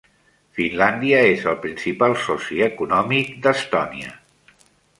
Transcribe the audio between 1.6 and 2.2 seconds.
principal